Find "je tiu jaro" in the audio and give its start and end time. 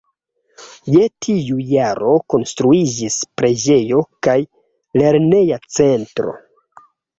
0.93-2.13